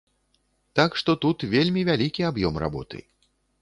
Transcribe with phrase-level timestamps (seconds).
[0.79, 3.09] Так што, тут вельмі вялікі аб'ём работы.